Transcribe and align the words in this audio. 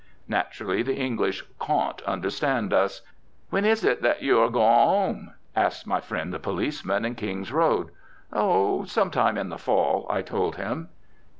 Naturally, 0.27 0.81
the 0.81 0.95
English 0.95 1.43
caun't 1.59 2.01
understand 2.07 2.73
us. 2.73 3.03
"When 3.51 3.65
is 3.65 3.83
it 3.85 4.01
that 4.01 4.23
you 4.23 4.39
are 4.41 4.49
going 4.49 4.65
'ome?" 4.65 5.33
asked 5.55 5.85
my 5.85 5.99
friend, 6.01 6.33
the 6.33 6.39
policeman 6.39 7.05
in 7.05 7.13
King's 7.13 7.51
Road. 7.51 7.91
"Oh, 8.33 8.83
some 8.85 9.11
time 9.11 9.37
in 9.37 9.49
the 9.49 9.59
fall," 9.59 10.07
I 10.09 10.23
told 10.23 10.55
him. 10.55 10.89